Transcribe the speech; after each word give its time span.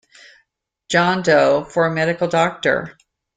John 0.89 1.21
Doe' 1.21 1.63
for 1.63 1.85
a 1.85 1.91
medical 1.93 2.27
doctor. 2.27 2.97